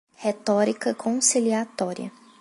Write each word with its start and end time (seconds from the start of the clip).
Retórica 0.17 0.95
conciliatória 0.95 2.11